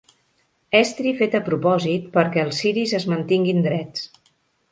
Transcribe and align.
Estri 0.77 1.11
fet 1.19 1.35
a 1.39 1.41
propòsit 1.49 2.09
perquè 2.17 2.43
els 2.45 2.63
ciris 2.63 2.97
es 3.01 3.07
mantinguin 3.13 3.61
drets. 3.67 4.09